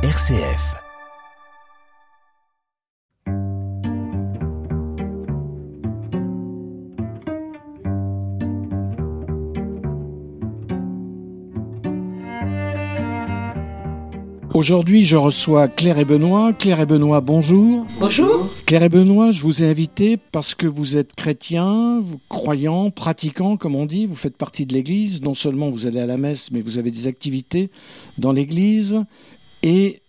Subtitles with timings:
[0.00, 0.76] RCF.
[14.54, 16.52] Aujourd'hui, je reçois Claire et Benoît.
[16.52, 17.84] Claire et Benoît, bonjour.
[17.98, 18.48] Bonjour.
[18.66, 23.56] Claire et Benoît, je vous ai invité parce que vous êtes chrétien, vous croyant, pratiquant,
[23.56, 24.06] comme on dit.
[24.06, 25.22] Vous faites partie de l'Église.
[25.22, 27.70] Non seulement vous allez à la messe, mais vous avez des activités
[28.16, 29.00] dans l'Église.
[29.62, 30.00] Et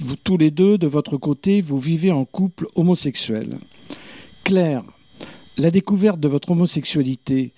[0.00, 3.58] vous, tous les deux, de votre côté, vous vivez en couple homosexuel.
[4.44, 4.82] Claire,
[5.56, 7.52] la découverte de votre homosexualité,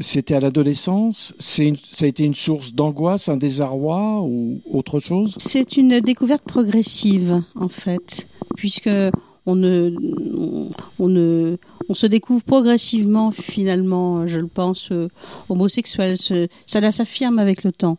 [0.00, 1.34] c'était à l'adolescence?
[1.38, 5.34] Ça a été une source d'angoisse, un désarroi ou autre chose?
[5.38, 8.90] C'est une découverte progressive, en fait, puisque
[9.46, 9.92] on ne,
[10.98, 11.56] on ne,
[11.88, 15.08] on se découvre progressivement, finalement, je le pense, euh,
[15.48, 16.16] homosexuel.
[16.66, 17.98] Ça s'affirme avec le temps.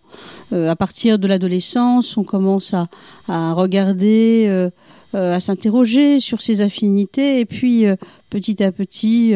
[0.54, 2.88] Euh, à partir de l'adolescence, on commence à,
[3.28, 4.70] à regarder euh,
[5.14, 7.86] à s'interroger sur ses affinités et puis
[8.30, 9.34] petit à petit,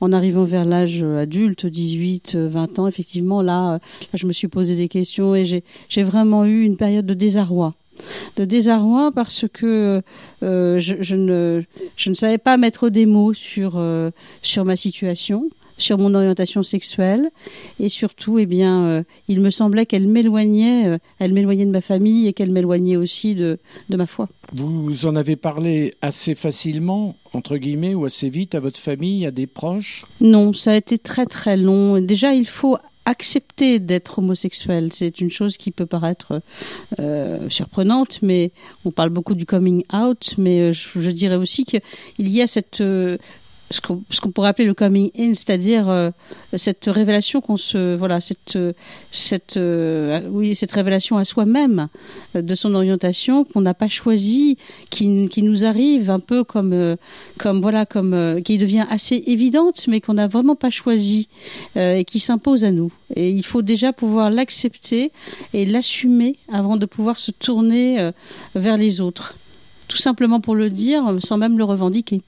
[0.00, 3.80] en arrivant vers l'âge adulte, 18, 20 ans, effectivement, là, là,
[4.14, 7.74] je me suis posé des questions et j'ai vraiment eu une période de désarroi
[8.36, 10.02] de désarroi parce que
[10.42, 11.62] je, je, ne,
[11.96, 13.82] je ne savais pas mettre des mots sur,
[14.42, 17.30] sur ma situation sur mon orientation sexuelle
[17.80, 21.80] et surtout eh bien euh, il me semblait qu'elle m'éloignait euh, elle m'éloignait de ma
[21.80, 23.58] famille et qu'elle m'éloignait aussi de,
[23.90, 24.28] de ma foi.
[24.52, 29.30] Vous en avez parlé assez facilement entre guillemets ou assez vite à votre famille, à
[29.30, 30.06] des proches?
[30.20, 32.00] Non, ça a été très très long.
[32.00, 34.92] Déjà il faut accepter d'être homosexuel.
[34.92, 36.42] C'est une chose qui peut paraître
[37.00, 38.50] euh, surprenante, mais
[38.84, 41.80] on parle beaucoup du coming out, mais je, je dirais aussi qu'il
[42.18, 42.82] y a cette,
[43.70, 46.10] ce qu'on pourrait appeler le coming in, c'est-à-dire euh,
[46.56, 48.58] cette révélation qu'on se voilà cette
[49.10, 51.88] cette euh, oui cette révélation à soi-même
[52.36, 54.56] euh, de son orientation qu'on n'a pas choisi,
[54.90, 56.96] qui, qui nous arrive un peu comme
[57.38, 61.28] comme voilà comme qui devient assez évidente, mais qu'on n'a vraiment pas choisi
[61.74, 62.92] et qui s'impose à nous.
[63.14, 65.10] Et il faut déjà pouvoir l'accepter
[65.52, 68.10] et l'assumer avant de pouvoir se tourner
[68.54, 69.36] vers les autres,
[69.88, 72.22] tout simplement pour le dire sans même le revendiquer.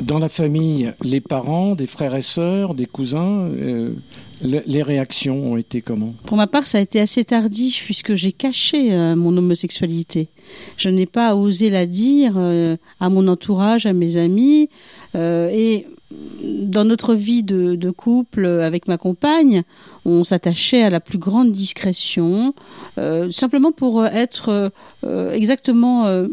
[0.00, 3.94] Dans la famille, les parents, des frères et sœurs, des cousins, euh,
[4.42, 6.14] les réactions ont été comment?
[6.26, 10.28] Pour ma part, ça a été assez tardif puisque j'ai caché euh, mon homosexualité.
[10.76, 14.68] Je n'ai pas osé la dire euh, à mon entourage, à mes amis.
[15.14, 15.86] et
[16.34, 19.62] dans notre vie de, de, couple avec ma compagne,
[20.04, 22.54] on s'attachait à la plus grande discrétion,
[23.30, 24.70] simplement pour être
[25.32, 26.26] exactement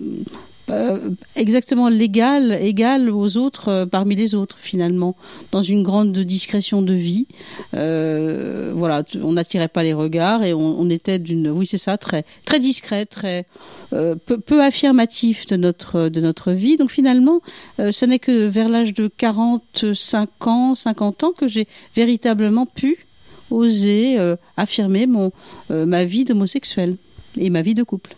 [0.69, 5.15] euh, exactement légal, égal aux autres euh, parmi les autres finalement,
[5.51, 7.27] dans une grande discrétion de vie.
[7.73, 12.25] Euh, voilà, on n'attirait pas les regards et on, était d'une, oui c'est ça, très
[12.45, 13.45] très discret, très
[13.91, 16.77] peu, peu, affirmatif de notre de notre vie.
[16.77, 17.41] Donc finalement,
[17.77, 23.05] ce n'est que vers l'âge de 45 ans, 50 ans que j'ai véritablement pu
[23.51, 24.17] oser
[24.57, 25.31] affirmer mon
[25.69, 26.97] ma vie d'homosexuel
[27.37, 28.15] et ma vie de couple.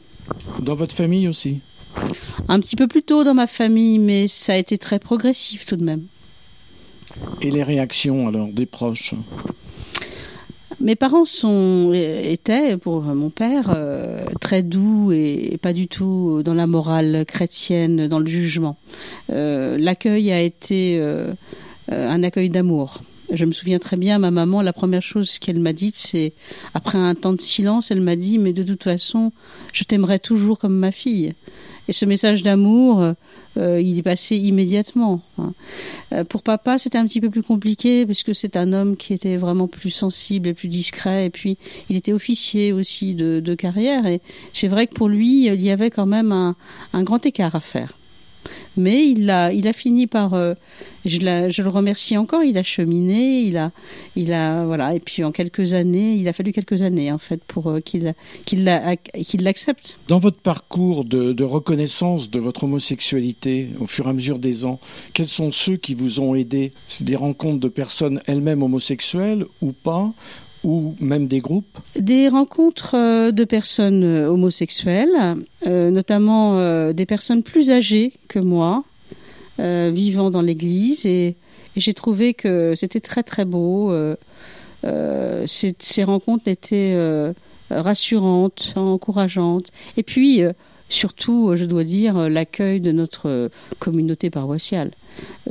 [0.62, 1.60] Dans votre famille aussi
[2.48, 5.76] un petit peu plus tôt dans ma famille, mais ça a été très progressif tout
[5.76, 6.04] de même.
[7.42, 9.14] Et les réactions alors des proches?
[10.80, 16.56] Mes parents sont, étaient, pour mon père, euh, très doux et pas du tout dans
[16.56, 18.78] la morale chrétienne, dans le jugement.
[19.30, 21.34] Euh, L'accueil a été euh,
[21.90, 23.02] un accueil d'amour.
[23.32, 26.34] Je me souviens très bien, ma maman, la première chose qu'elle m'a dite, c'est,
[26.74, 29.32] après un temps de silence, elle m'a dit, mais de toute façon,
[29.74, 31.34] je t'aimerai toujours comme ma fille.
[31.88, 33.14] Et ce message d'amour,
[33.58, 35.22] euh, il est passé immédiatement.
[35.38, 35.54] Hein.
[36.14, 39.38] Euh, pour papa, c'était un petit peu plus compliqué puisque c'est un homme qui était
[39.38, 41.26] vraiment plus sensible et plus discret.
[41.26, 41.58] Et puis,
[41.90, 44.06] il était officier aussi de, de carrière.
[44.06, 44.22] Et
[44.54, 46.56] c'est vrai que pour lui, il y avait quand même un,
[46.94, 47.94] un grand écart à faire
[48.78, 50.54] mais il a, il a fini par, euh,
[51.06, 53.72] je, le remercie encore, il a cheminé, il a,
[54.16, 57.44] il a, voilà, et puis en quelques années, il a fallu quelques années en fait
[57.44, 58.14] pour euh, qu'il
[58.46, 58.64] qu'il
[59.44, 60.00] l'accepte.
[60.08, 64.80] Dans votre parcours de, reconnaissance de votre homosexualité au fur et à mesure des ans,
[65.14, 66.72] quels sont ceux qui vous ont aidé?
[67.02, 70.14] Des rencontres de personnes elles-mêmes homosexuelles ou pas?
[70.64, 77.44] Ou même des groupes Des rencontres euh, de personnes euh, homosexuelles, euh, notamment des personnes
[77.44, 78.84] plus âgées que moi,
[79.60, 81.36] vivant dans l'Église, et,
[81.78, 83.94] j'ai trouvé que c'était très très beau.
[84.84, 86.98] Ces, ces, rencontres étaient
[87.70, 90.42] rassurantes, encourageantes, et puis
[90.94, 93.50] surtout, je dois dire, l'accueil de notre
[93.80, 94.92] communauté paroissiale.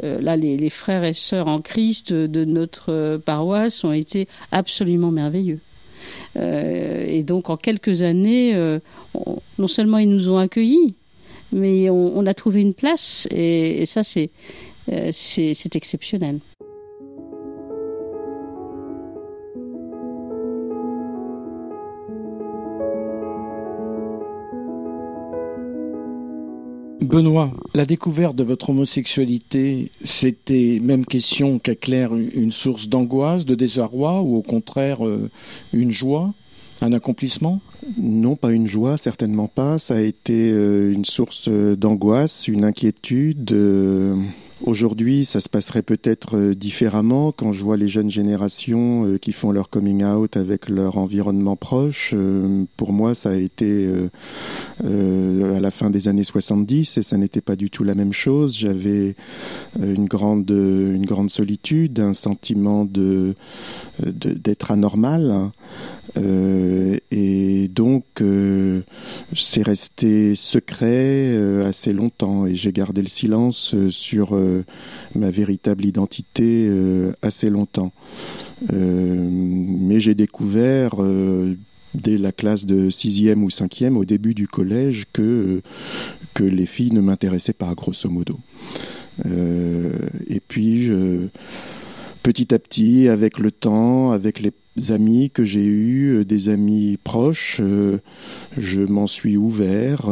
[0.03, 5.61] Euh, là, les, frères et sœurs en Christ de notre paroisse ont été absolument merveilleux.
[6.37, 8.55] et donc en quelques années,
[9.59, 10.95] non seulement ils nous ont accueillis,
[11.53, 14.31] mais on, a trouvé une place et, ça c'est
[15.75, 16.39] exceptionnel.
[27.11, 33.57] Benoît, la découverte de votre homosexualité, c'était même question qu'à Claire une source d'angoisse, de
[33.57, 35.29] désarroi ou au contraire euh,
[35.73, 36.33] une joie,
[36.81, 37.61] un accomplissement?
[37.99, 39.79] Non, pas une joie, certainement pas.
[39.79, 43.53] Ça a été euh, une source euh, d'angoisse, une inquiétude.
[44.63, 49.33] Aujourd'hui, ça se passerait peut-être euh, différemment quand je vois les jeunes générations euh, qui
[49.33, 52.13] font leur coming out avec leur environnement proche.
[52.15, 53.89] Euh, pour moi, ça a été
[54.85, 58.57] à la fin des années 70 et ça n'était pas du tout la même chose.
[58.57, 59.15] J'avais
[59.81, 63.35] une grande, une grande solitude, un sentiment de
[64.03, 65.51] d'être anormal.
[66.17, 68.05] et donc,
[69.35, 74.35] c'est resté secret assez longtemps et j'ai gardé le silence sur
[75.15, 77.93] ma véritable identité euh, assez longtemps.
[78.73, 80.97] Euh, mais j'ai découvert
[81.95, 85.63] dès la classe de 6e ou 5e, au début du collège, que,
[86.35, 88.39] que les filles ne m'intéressaient pas, grosso modo.
[89.25, 91.29] et puis, je,
[92.23, 94.53] petit à petit, avec le temps, avec les
[94.91, 97.61] amis que j'ai eus, des amis proches,
[98.57, 100.09] je m'en suis ouvert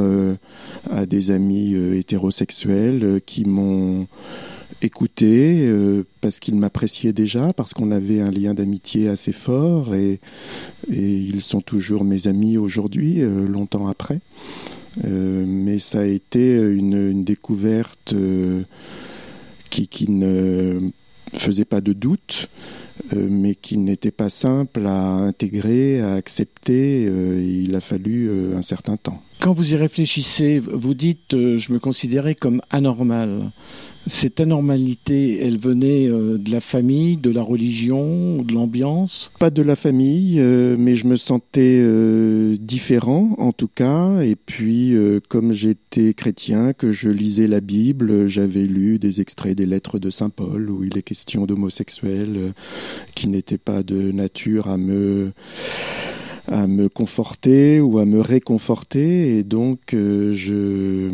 [0.91, 4.07] à des amis euh, hétérosexuels euh, qui m'ont
[4.81, 10.21] écouté euh, parce qu'ils m'appréciaient déjà, parce qu'on avait un lien d'amitié assez fort et,
[10.91, 14.21] ils sont toujours mes amis aujourd'hui, longtemps après.
[15.05, 18.15] mais ça a été une, découverte
[19.69, 20.91] qui, ne
[21.35, 22.49] faisait pas de doute,
[23.15, 27.05] mais qui n'était pas simple à intégrer, à accepter.
[27.05, 29.23] il a fallu un certain temps.
[29.41, 33.51] Quand vous y réfléchissez, vous dites euh, je me considérais comme anormal.
[34.09, 39.31] Cette anormalité, elle venait euh, de la famille, de la religion, de l'ambiance?
[39.39, 41.85] Pas de la famille, euh, mais je me sentais
[42.59, 44.21] différent en tout cas.
[44.23, 44.95] Et puis,
[45.29, 50.11] comme j'étais chrétien, que je lisais la Bible, j'avais lu des extraits des lettres de
[50.11, 52.53] Saint Paul où il est question d'homosexuels
[53.15, 55.33] qui n'étaient pas de nature à me
[56.51, 59.39] à me conforter ou à me réconforter.
[59.39, 61.11] Et donc, euh, je.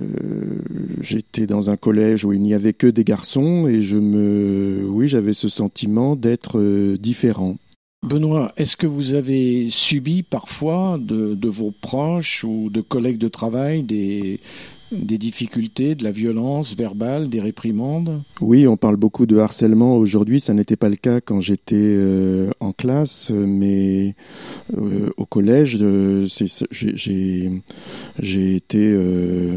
[0.00, 0.58] Euh,
[1.00, 5.08] j'étais dans un collège où il n'y avait que des garçons et je me, oui,
[5.08, 7.56] j'avais ce sentiment d'être euh, différent.
[8.04, 13.28] Benoît, est-ce que vous avez subi parfois de, de, vos proches ou de collègues de
[13.28, 14.40] travail des,
[14.92, 20.40] des difficultés, de la violence verbale, des réprimandes Oui, on parle beaucoup de harcèlement aujourd'hui.
[20.40, 24.14] Ça n'était pas le cas quand j'étais euh, en classe, mais
[24.76, 25.78] euh, au collège,
[28.18, 29.56] j'ai été euh,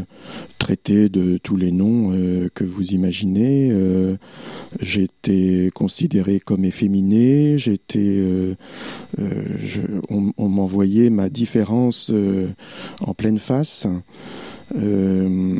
[0.58, 2.12] traité de tous les noms
[2.54, 3.72] que vous imaginez.
[4.80, 7.56] j'étais considéré comme efféminé.
[10.08, 12.12] On, on m'envoyait ma différence
[13.00, 13.86] en pleine face.
[14.74, 15.58] Euh,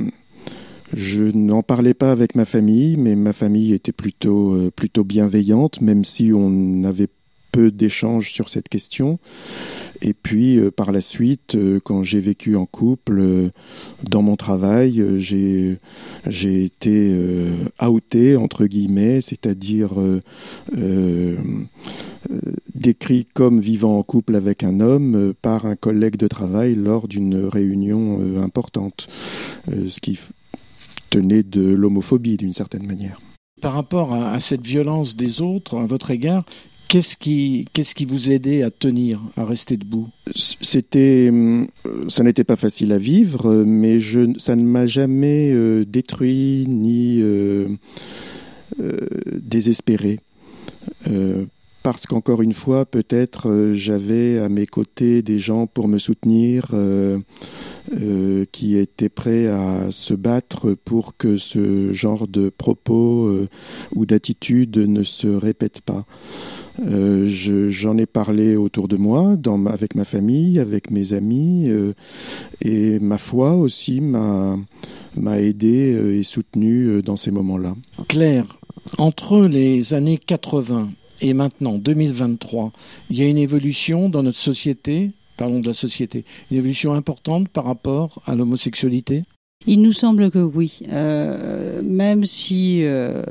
[0.94, 5.80] je n'en parlais pas avec ma famille, mais ma famille était plutôt, euh, plutôt bienveillante,
[5.80, 7.08] même si on avait
[7.52, 9.18] peu d'échanges sur cette question.
[10.02, 13.50] Et puis euh, par la suite, quand j'ai vécu en couple,
[14.02, 15.78] dans mon travail, j'ai
[16.26, 17.18] j'ai été
[17.82, 19.92] outé entre guillemets, c'est-à-dire
[22.86, 27.08] décrit comme vivant en couple avec un homme euh, par un collègue de travail lors
[27.08, 29.08] d'une réunion euh, importante,
[29.68, 30.20] ce qui
[31.10, 33.20] tenait de l'homophobie d'une certaine manière.
[33.60, 36.44] Par rapport à, cette violence des autres à votre égard,
[36.88, 40.08] Qu'est-ce qui, qu'est-ce qui vous aidait à tenir, à rester debout?
[40.36, 41.32] C'était,
[42.08, 45.52] ça n'était pas facile à vivre, mais je, ça ne m'a jamais
[45.84, 47.20] détruit ni
[49.32, 50.20] désespéré
[51.86, 56.70] parce qu'encore une fois, peut-être euh, j'avais à mes côtés des gens pour me soutenir,
[56.72, 57.20] euh,
[57.92, 63.30] euh, qui étaient prêts à se battre pour que ce genre de propos
[63.94, 66.04] ou d'attitude ne se répète pas.
[66.84, 69.36] J'en ai parlé autour de moi,
[69.72, 71.70] avec ma famille, avec mes amis,
[72.62, 74.58] et ma foi aussi m'a
[75.38, 77.76] aidé et soutenu dans ces moments-là.
[78.08, 78.58] Claire,
[78.98, 80.88] entre les années 80
[81.20, 82.72] et maintenant 2023,
[83.10, 87.48] il y a une évolution dans notre société, parlons de la société, une évolution importante
[87.48, 89.24] par rapport à l'homosexualité?
[89.66, 93.22] Il nous semble que oui, euh, même si euh,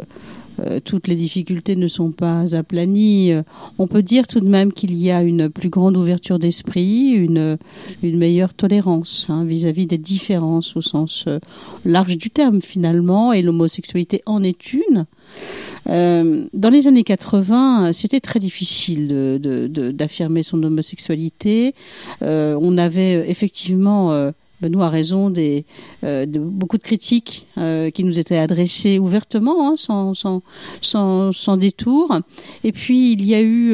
[0.59, 3.31] euh, toutes les difficultés ne sont pas aplanies.
[3.77, 7.57] On peut dire tout de même qu'il y a une plus grande ouverture d'esprit, une,
[8.03, 11.25] meilleure tolérance hein, vis-à-vis des différences au sens
[11.85, 15.05] large du terme finalement, et l'homosexualité en est une.
[15.87, 19.07] Dans les années 80, c'était très difficile
[19.93, 21.75] d'affirmer de, son homosexualité.
[22.21, 25.65] on avait effectivement Benoît a raison des,
[26.03, 30.41] euh, de beaucoup de critiques euh, qui nous étaient adressées ouvertement, hein, sans, sans,
[30.81, 32.19] sans, sans, détour.
[32.63, 33.73] Et puis il y a eu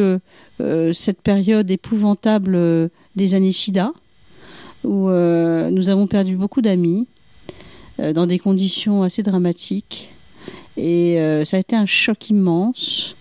[0.60, 3.94] euh, cette période épouvantable des années SIDA,
[4.84, 7.08] où nous avons perdu beaucoup d'amis
[8.00, 10.10] dans des conditions assez dramatiques.
[10.78, 13.16] Et ça a été un choc immense.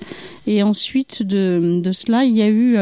[0.47, 2.77] Et ensuite de, de cela, il y a eu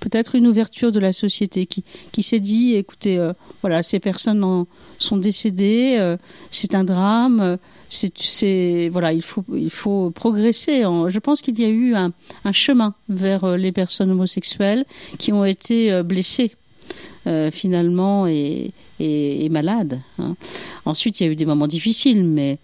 [0.00, 4.66] peut-être une ouverture de la société qui, qui s'est dit, écoutez, euh, voilà, ces personnes
[4.98, 6.16] sont décédées, euh,
[6.50, 7.56] c'est un drame, euh,
[7.90, 10.82] c'est, voilà, il faut, il faut progresser.
[10.82, 12.12] je pense qu'il y a eu un,
[12.44, 14.84] un, chemin vers les personnes homosexuelles
[15.18, 16.52] qui ont été blessées
[17.50, 18.28] finalement
[19.00, 20.00] et, malades.
[20.18, 20.36] Hein.
[20.84, 22.58] Ensuite, il y a eu des moments difficiles, mais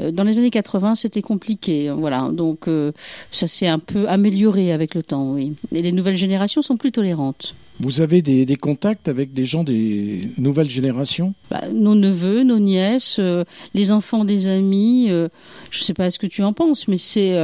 [0.00, 1.90] euh, dans les années 80, c'était compliqué.
[1.90, 2.92] Voilà, donc euh,
[3.30, 5.52] ça s'est un peu amélioré avec le temps, oui.
[5.72, 7.54] Et les nouvelles générations sont plus tolérantes.
[7.80, 11.34] Vous avez des, contacts avec des gens des nouvelles générations?
[11.50, 13.44] Bah, Nos neveux, nos nièces, euh,
[13.74, 15.08] les enfants des amis.
[15.08, 17.36] je ne sais pas ce que tu en penses, mais c'est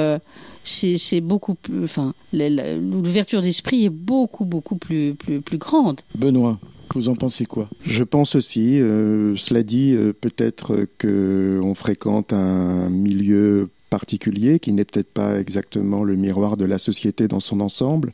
[0.64, 1.84] c'est beaucoup plus.
[1.84, 6.00] Enfin, l'ouverture d'esprit est beaucoup beaucoup plus plus plus grande.
[6.14, 6.58] Benoît.
[6.94, 7.68] Vous en pensez quoi?
[7.84, 8.80] Je pense aussi.
[8.80, 16.04] Euh, cela dit, euh, peut-être qu'on fréquente un milieu particulier qui n'est peut-être pas exactement
[16.04, 18.12] le miroir de la société dans son ensemble.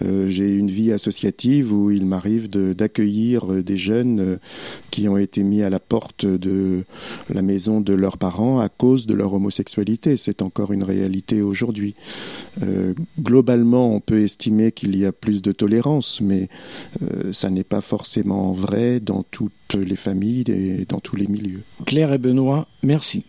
[0.00, 4.36] Euh, j'ai une vie associative où il m'arrive d'accueillir euh, des jeunes euh,
[4.90, 6.84] qui ont été mis à la porte de
[7.28, 10.16] la maison de leurs parents à cause de leur homosexualité.
[10.16, 11.94] C'est encore une réalité aujourd'hui.
[13.20, 16.48] globalement, on peut estimer qu'il y a plus de tolérance, mais
[17.32, 21.62] ça n'est pas forcément vrai dans toutes les familles et dans tous les milieux.
[21.86, 23.24] Claire et Benoît, merci.